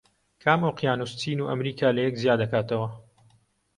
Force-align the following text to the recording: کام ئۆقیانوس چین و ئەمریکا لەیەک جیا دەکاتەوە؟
کام 0.43 0.61
ئۆقیانوس 0.67 1.11
چین 1.21 1.37
و 1.39 1.49
ئەمریکا 1.49 1.87
لەیەک 1.97 2.13
جیا 2.21 2.35
دەکاتەوە؟ 2.41 2.87